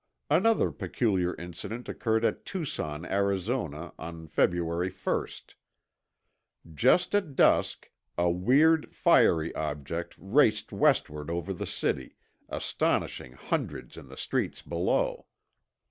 Another 0.31 0.71
peculiar 0.71 1.35
incident 1.35 1.87
occurred 1.87 2.25
at 2.25 2.43
Tucson, 2.43 3.05
Arizona, 3.05 3.93
on 3.99 4.25
February 4.27 4.89
1. 4.91 5.27
Just 6.73 7.13
at 7.13 7.35
dusk, 7.35 7.91
a 8.17 8.27
weird, 8.31 8.95
fiery 8.95 9.53
object 9.53 10.15
raced 10.17 10.71
westward 10.71 11.29
over 11.29 11.53
the 11.53 11.67
city, 11.67 12.15
astonishing 12.49 13.33
hundreds 13.33 13.95
in 13.95 14.07
the 14.07 14.17
streets 14.17 14.63
below. 14.63 15.27